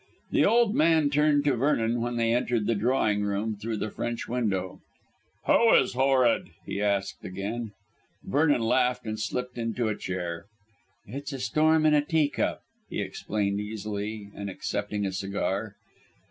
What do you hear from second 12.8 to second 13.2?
he